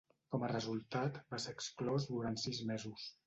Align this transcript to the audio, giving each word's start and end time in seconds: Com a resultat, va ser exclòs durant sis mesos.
Com 0.35 0.45
a 0.45 0.47
resultat, 0.51 1.19
va 1.35 1.39
ser 1.45 1.53
exclòs 1.57 2.09
durant 2.15 2.41
sis 2.47 2.63
mesos. 2.73 3.07